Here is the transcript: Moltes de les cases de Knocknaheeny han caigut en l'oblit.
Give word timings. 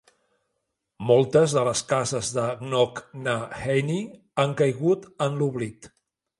Moltes 1.09 1.53
de 1.57 1.65
les 1.67 1.83
cases 1.91 2.31
de 2.39 2.47
Knocknaheeny 2.63 3.95
han 4.45 4.59
caigut 4.65 5.09
en 5.31 5.41
l'oblit. 5.43 5.91